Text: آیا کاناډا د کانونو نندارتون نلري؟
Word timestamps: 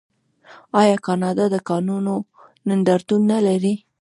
آیا 0.81 0.95
کاناډا 1.05 1.45
د 1.53 1.57
کانونو 1.69 2.13
نندارتون 2.67 3.21
نلري؟ 3.31 3.75